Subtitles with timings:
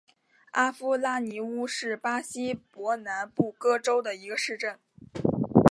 [0.53, 4.79] 阿夫拉尼乌是巴西伯南布哥州的一个市镇。